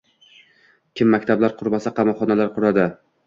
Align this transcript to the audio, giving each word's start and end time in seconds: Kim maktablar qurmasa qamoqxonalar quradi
Kim 0.99 1.11
maktablar 1.15 1.53
qurmasa 1.61 1.93
qamoqxonalar 2.01 2.53
quradi 2.59 2.89